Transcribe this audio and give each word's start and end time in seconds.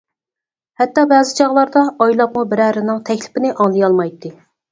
ھەتتا 0.81 1.03
بەزى 1.11 1.35
چاغلاردا 1.39 1.83
ئايلاپمۇ 2.05 2.45
بىرەرىنىڭ 2.53 3.05
تەكلىپىنى 3.11 3.51
ئاڭلىيالمايتتى. 3.59 4.35